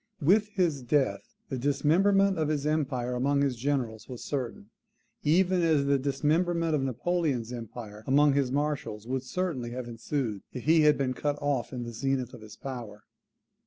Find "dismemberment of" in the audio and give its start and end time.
1.59-2.47, 5.99-6.81